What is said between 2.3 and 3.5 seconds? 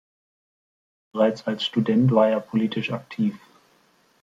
politisch aktiv.